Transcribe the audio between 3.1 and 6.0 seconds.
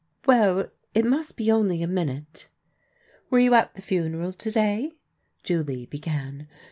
Were you at the funeral to day?" Julie